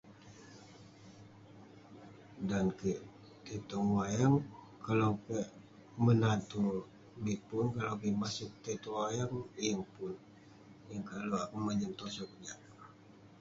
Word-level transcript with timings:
Dan 2.47 2.65
kek 2.79 2.99
tai 3.43 3.59
tong 3.69 3.89
wayang, 3.97 4.35
kalau 4.85 5.11
kek 5.27 5.47
menat 6.03 6.39
tue 6.51 6.77
kalau 7.75 7.93
kek 8.01 8.15
maseg 8.21 8.51
tong 8.83 8.95
wayang, 8.99 9.33
yeng 9.61 9.83
pun. 9.93 10.13